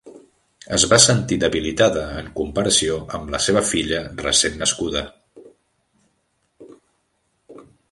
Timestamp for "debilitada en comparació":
1.43-2.97